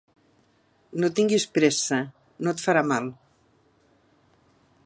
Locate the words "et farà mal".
2.57-3.15